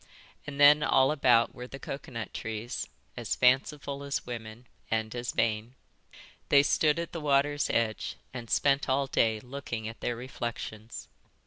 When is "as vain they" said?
5.13-6.63